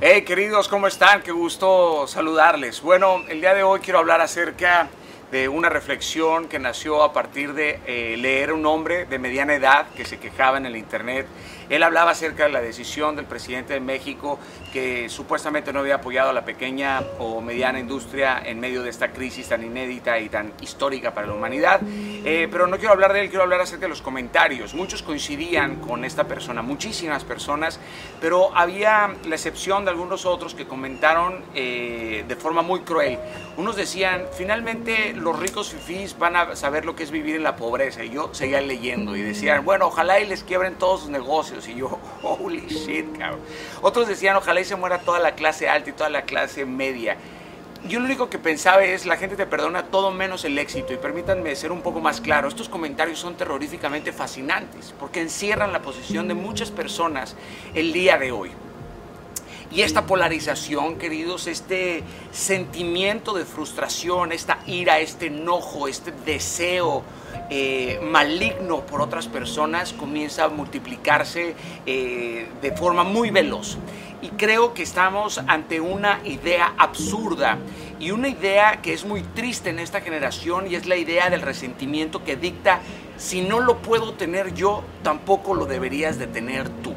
[0.00, 1.22] Hey queridos, ¿cómo están?
[1.22, 2.82] Qué gusto saludarles.
[2.82, 4.88] Bueno, el día de hoy quiero hablar acerca
[5.32, 9.88] de una reflexión que nació a partir de eh, leer un hombre de mediana edad
[9.96, 11.26] que se quejaba en el internet.
[11.68, 14.38] Él hablaba acerca de la decisión del presidente de México
[14.72, 19.12] que supuestamente no había apoyado a la pequeña o mediana industria en medio de esta
[19.12, 21.80] crisis tan inédita y tan histórica para la humanidad.
[21.84, 24.74] Eh, pero no quiero hablar de él, quiero hablar acerca de los comentarios.
[24.74, 27.80] Muchos coincidían con esta persona, muchísimas personas,
[28.20, 33.18] pero había la excepción de algunos otros que comentaron eh, de forma muy cruel.
[33.56, 37.56] Unos decían, finalmente los ricos fifís van a saber lo que es vivir en la
[37.56, 38.04] pobreza.
[38.04, 41.57] Y yo seguía leyendo y decían, bueno, ojalá y les quiebren todos sus negocios.
[41.66, 43.40] Y yo, holy shit, cabrón.
[43.82, 47.16] Otros decían, ojalá y se muera toda la clase alta y toda la clase media.
[47.86, 50.92] Yo lo único que pensaba es, la gente te perdona todo menos el éxito.
[50.92, 55.80] Y permítanme ser un poco más claro, estos comentarios son terroríficamente fascinantes porque encierran la
[55.80, 57.36] posición de muchas personas
[57.74, 58.50] el día de hoy.
[59.70, 67.02] Y esta polarización, queridos, este sentimiento de frustración, esta ira, este enojo, este deseo
[67.50, 73.76] eh, maligno por otras personas comienza a multiplicarse eh, de forma muy veloz.
[74.22, 77.58] Y creo que estamos ante una idea absurda
[78.00, 81.42] y una idea que es muy triste en esta generación y es la idea del
[81.42, 82.80] resentimiento que dicta,
[83.18, 86.94] si no lo puedo tener yo, tampoco lo deberías de tener tú.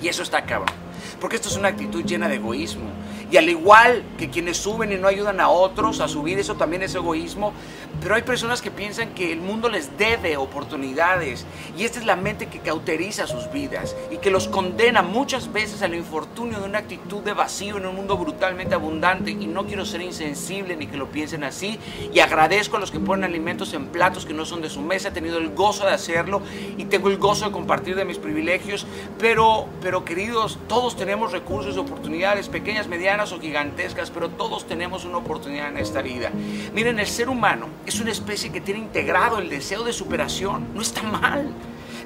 [0.00, 0.83] Y eso está cabrón.
[1.20, 2.90] Porque esto es una actitud llena de egoísmo.
[3.30, 6.82] Y al igual que quienes suben y no ayudan a otros a subir, eso también
[6.82, 7.52] es egoísmo.
[8.00, 11.46] Pero hay personas que piensan que el mundo les debe oportunidades.
[11.76, 15.82] Y esta es la mente que cauteriza sus vidas y que los condena muchas veces
[15.82, 19.30] al infortunio de una actitud de vacío en un mundo brutalmente abundante.
[19.30, 21.78] Y no quiero ser insensible ni que lo piensen así.
[22.12, 25.08] Y agradezco a los que ponen alimentos en platos que no son de su mesa.
[25.08, 26.42] He tenido el gozo de hacerlo
[26.76, 28.86] y tengo el gozo de compartir de mis privilegios.
[29.18, 35.04] Pero, pero queridos, todos tenemos recursos y oportunidades, pequeñas, medianas o gigantescas, pero todos tenemos
[35.04, 36.30] una oportunidad en esta vida.
[36.74, 40.68] Miren, el ser humano es una especie que tiene integrado el deseo de superación.
[40.74, 41.52] No está mal.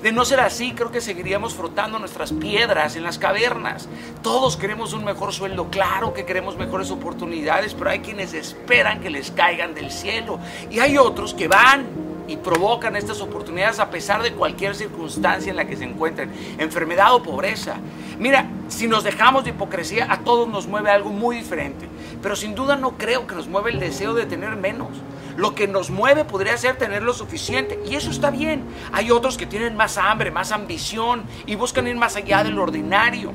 [0.02, 3.88] De no ser así, creo que seguiríamos frotando nuestras piedras en las cavernas.
[4.22, 9.10] Todos queremos un mejor sueldo, claro que queremos mejores oportunidades, pero hay quienes esperan que
[9.10, 10.38] les caigan del cielo.
[10.70, 11.86] Y hay otros que van
[12.28, 17.14] y provocan estas oportunidades a pesar de cualquier circunstancia en la que se encuentren, enfermedad
[17.14, 17.76] o pobreza.
[18.18, 21.88] Mira, si nos dejamos de hipocresía, a todos nos mueve algo muy diferente,
[22.22, 24.88] pero sin duda no creo que nos mueva el deseo de tener menos.
[25.36, 28.64] Lo que nos mueve podría ser tener lo suficiente y eso está bien.
[28.92, 33.32] Hay otros que tienen más hambre, más ambición y buscan ir más allá del ordinario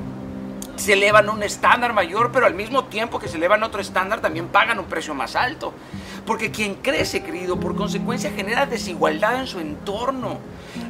[0.76, 3.80] se elevan a un estándar mayor, pero al mismo tiempo que se elevan a otro
[3.80, 5.72] estándar también pagan un precio más alto.
[6.26, 10.38] Porque quien crece, querido, por consecuencia genera desigualdad en su entorno.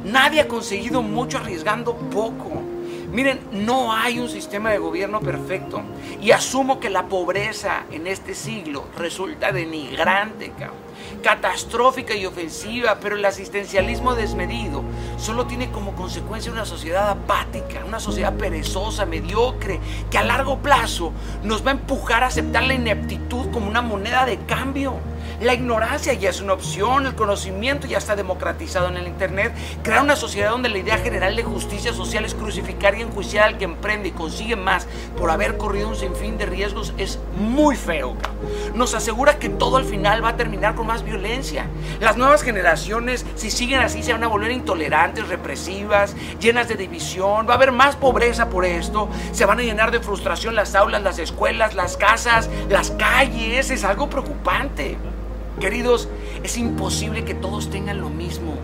[0.03, 2.74] Nadie ha conseguido mucho arriesgando poco.
[3.11, 5.81] Miren, no hay un sistema de gobierno perfecto.
[6.21, 10.51] Y asumo que la pobreza en este siglo resulta denigrante,
[11.21, 14.83] catastrófica y ofensiva, pero el asistencialismo desmedido
[15.17, 19.79] solo tiene como consecuencia una sociedad apática, una sociedad perezosa, mediocre,
[20.09, 21.11] que a largo plazo
[21.43, 24.93] nos va a empujar a aceptar la ineptitud como una moneda de cambio.
[25.41, 29.53] La ignorancia ya es una opción, el conocimiento ya está democratizado en el Internet.
[29.83, 33.57] Crear una sociedad donde la idea general de justicia social es crucificar y enjuiciar al
[33.57, 34.87] que emprende y consigue más
[35.17, 38.15] por haber corrido un sinfín de riesgos es muy feo.
[38.73, 41.67] Nos asegura que todo al final va a terminar con más violencia.
[41.99, 47.45] Las nuevas generaciones, si siguen así, se van a volver intolerantes, represivas, llenas de división.
[47.47, 49.09] Va a haber más pobreza por esto.
[49.33, 53.69] Se van a llenar de frustración las aulas, las escuelas, las casas, las calles.
[53.69, 54.97] Es algo preocupante.
[55.59, 56.09] Queridos,
[56.43, 58.55] es imposible que todos tengan lo mismo.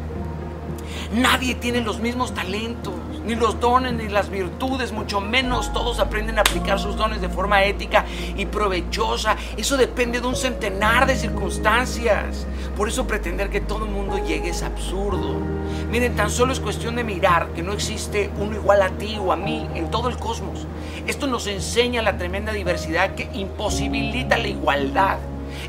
[1.13, 2.93] Nadie tiene los mismos talentos,
[3.25, 7.29] ni los dones, ni las virtudes, mucho menos todos aprenden a aplicar sus dones de
[7.29, 9.37] forma ética y provechosa.
[9.55, 12.45] Eso depende de un centenar de circunstancias.
[12.75, 15.35] Por eso pretender que todo el mundo llegue es absurdo.
[15.89, 19.31] Miren, tan solo es cuestión de mirar que no existe uno igual a ti o
[19.31, 20.67] a mí en todo el cosmos.
[21.07, 25.17] Esto nos enseña la tremenda diversidad que imposibilita la igualdad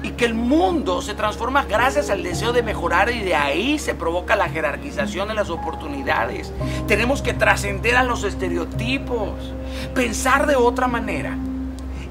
[0.02, 3.94] y que el mundo se transforma gracias al deseo de mejorar y de ahí se
[3.94, 6.52] provoca la jerarquización de las oportunidades.
[6.86, 9.52] Tenemos que trascender a los estereotipos,
[9.94, 11.36] pensar de otra manera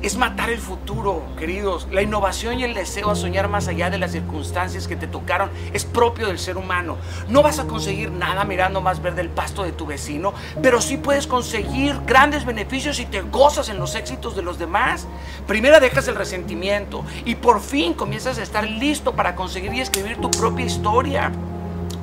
[0.02, 1.88] es matar el futuro, queridos.
[1.92, 5.50] La innovación y el deseo a soñar más allá de las circunstancias que te tocaron
[5.74, 6.98] es propio del ser humano.
[7.30, 10.98] No vas a conseguir nada mirando más verde el pasto de tu vecino, pero sí
[10.98, 15.08] puedes conseguir grandes beneficios si te gozas en los éxitos de los demás.
[15.48, 20.18] Primero dejas el resentimiento y por fin comienzas a estar listo para conseguir y escribir
[20.18, 21.32] tu propia historia.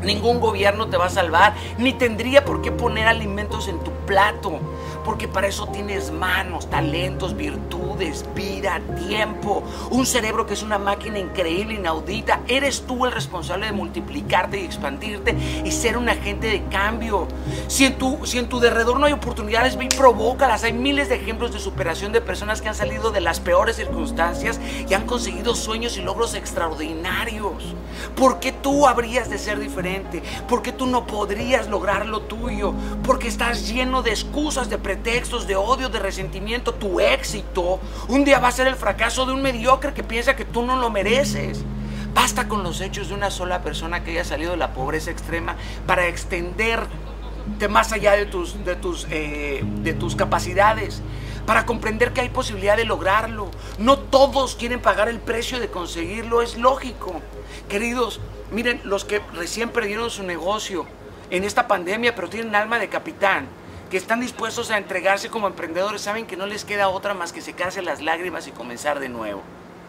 [0.02, 4.60] Ningún gobierno te va a salvar, ni tendría por qué poner alimentos en tu plato.
[5.04, 11.18] porque para eso tienes manos, talentos, virtudes, vida, tiempo, un cerebro que es una máquina
[11.18, 12.42] increíble, inaudita.
[12.46, 15.34] Eres tú el responsable de multiplicarte y expandirte
[15.64, 17.26] y ser un agente de cambio.
[17.68, 20.62] Si en tu, si en tu derredor no hay oportunidades, ve y provócalas.
[20.64, 24.60] Hay miles de ejemplos de superación de personas que han salido de las peores circunstancias
[24.86, 27.74] y han conseguido sueños y logros extraordinarios.
[28.14, 30.22] ¿Por qué tú habrías de ser diferente?
[30.46, 32.74] ¿Por qué tú no podrías lograr lo tuyo?
[33.02, 36.74] Porque estás lleno de excusas, de pretextos, de odio, de resentimiento.
[36.74, 40.44] Tu éxito un día va a ser el fracaso de un mediocre que piensa que
[40.44, 41.64] tú no lo mereces.
[42.12, 45.56] Basta con los hechos de una sola persona que haya salido de la pobreza extrema
[45.86, 51.00] para extenderte más allá de tus, de tus, eh, de tus capacidades
[51.48, 53.50] para comprender que hay posibilidad de lograrlo.
[53.78, 57.22] No todos quieren pagar el precio de conseguirlo, es lógico.
[57.70, 60.84] Queridos, miren, los que recién perdieron su negocio
[61.30, 63.46] en esta pandemia, pero tienen alma de capitán,
[63.90, 67.40] que están dispuestos a entregarse como emprendedores, saben que no les queda otra más que
[67.40, 69.40] secarse las lágrimas y comenzar de nuevo.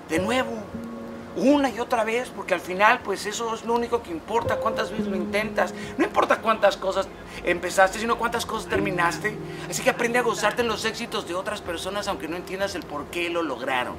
[0.08, 0.64] De nuevo
[1.36, 4.92] una y otra vez, porque al final, pues eso es lo único que importa, cuántas
[4.92, 5.74] veces lo intentas.
[5.98, 7.08] No importa cuántas cosas
[7.44, 9.38] empezaste, sino cuántas cosas terminaste.
[9.70, 12.84] Así que aprende a gozarte en los éxitos de otras personas, aunque no entiendas el
[12.84, 13.96] por qué lo lograron.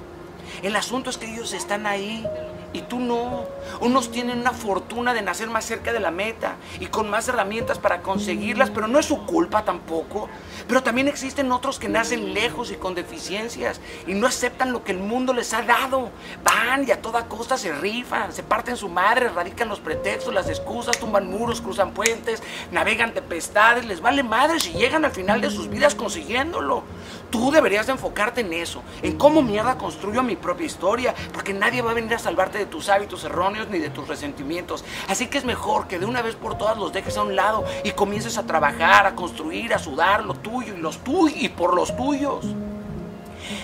[0.63, 2.27] El asunto es que ellos están ahí
[2.73, 3.47] y tú no.
[3.81, 7.79] Unos tienen una fortuna de nacer más cerca de la meta y con más herramientas
[7.79, 10.29] para conseguirlas, pero no es su culpa tampoco.
[10.69, 14.93] Pero también existen otros que nacen lejos y con deficiencias y no aceptan lo que
[14.93, 16.11] el mundo les ha dado.
[16.45, 20.49] Van y a toda costa se rifan, se parten su madre, radican los pretextos, las
[20.49, 25.51] excusas, tumban muros, cruzan puentes, navegan tempestades, les vale madre si llegan al final de
[25.51, 26.85] sus vidas consiguiéndolo.
[27.31, 31.93] Tú deberías enfocarte en eso, en cómo mierda construyo mi propia historia, porque nadie va
[31.93, 34.85] a venir a salvarte de tus hábitos erróneos ni de tus resentimientos.
[35.09, 37.65] Así que es mejor que de una vez por todas los dejes a un lado
[37.85, 41.75] y comiences a trabajar, a construir, a sudar lo tuyo y los tuyos y por
[41.75, 42.47] los tuyos.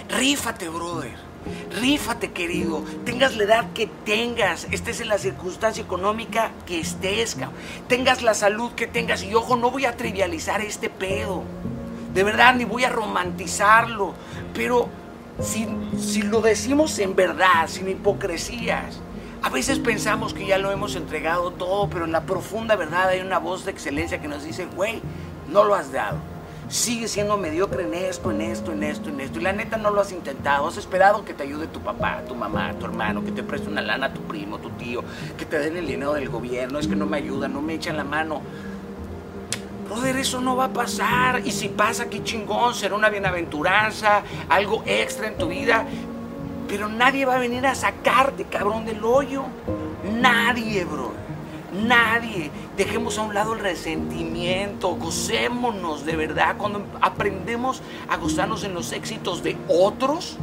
[0.08, 1.14] Rífate, brother.
[1.80, 2.82] Rífate, querido.
[3.04, 4.66] Tengas la edad que tengas.
[4.70, 7.36] Estés en la circunstancia económica que estés.
[7.88, 9.22] Tengas la salud que tengas.
[9.22, 11.44] Y ojo, no voy a trivializar este pedo.
[12.16, 14.14] De verdad, ni voy a romantizarlo.
[14.54, 14.88] Pero
[15.38, 19.00] si, lo decimos en verdad, sin hipocresías,
[19.42, 23.20] a veces pensamos que ya lo hemos entregado todo, pero en la profunda verdad hay
[23.20, 25.02] una voz de excelencia que nos dice, güey,
[25.52, 26.16] no lo has dado.
[26.70, 29.38] Sigue siendo mediocre en esto, en esto, en esto, en esto.
[29.38, 30.68] Y la neta no lo has intentado.
[30.68, 33.82] Has esperado que te ayude tu papá, tu mamá, tu hermano, que te preste una
[33.82, 35.04] lana, tu primo, tu tío,
[35.36, 36.78] que te den el dinero del gobierno.
[36.78, 38.40] Es que no me ayudan, no me echan la mano.
[39.88, 41.42] Brother, eso no va a pasar.
[41.44, 45.86] Y si pasa, qué chingón, será una bienaventuranza, algo extra en tu vida.
[46.68, 49.44] Pero nadie va a venir a sacarte, cabrón, del hoyo.
[50.20, 51.12] Nadie, bro.
[51.72, 52.50] Nadie.
[52.76, 54.96] Dejemos a un lado el resentimiento.
[54.96, 56.56] Gocémonos de verdad.
[56.58, 60.36] Cuando aprendemos a gozarnos en los éxitos de otros,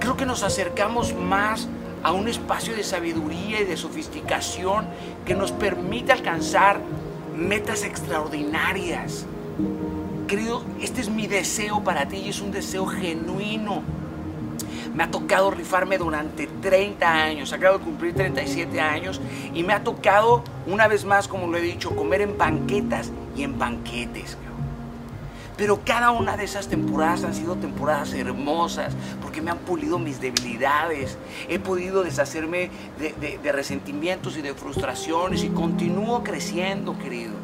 [0.00, 1.68] creo que nos acercamos más
[2.02, 4.86] a un espacio de sabiduría y de sofisticación
[5.24, 6.80] que nos permite alcanzar
[7.36, 9.26] metas extraordinarias.
[10.26, 13.82] Querido, este es mi deseo para ti y es un deseo genuino.
[14.94, 19.20] Me ha tocado rifarme durante 30 años, acabo de cumplir 37 años
[19.52, 23.42] y me ha tocado, una vez más, como lo he dicho, comer en banquetas y
[23.42, 24.38] en banquetes.
[25.56, 28.92] Pero cada una de esas temporadas han sido temporadas hermosas
[29.22, 31.16] porque me han pulido mis debilidades.
[31.48, 37.34] He podido deshacerme de, resentimientos y de frustraciones y continúo creciendo, querido.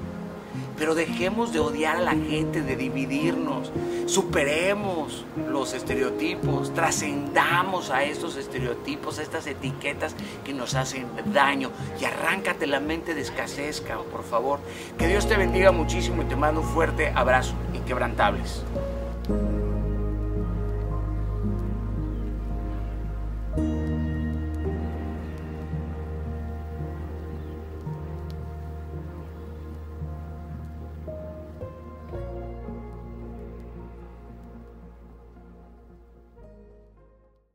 [0.77, 3.71] Pero dejemos de odiar a la gente, de dividirnos.
[4.11, 11.71] Superemos los estereotipos, trascendamos a estos estereotipos, a estas etiquetas que nos hacen daño.
[12.01, 14.59] Y arráncate la mente de escasez, por favor.
[14.99, 17.55] Que Dios te bendiga muchísimo y te mando un fuerte abrazo.
[17.73, 18.65] Inquebrantables.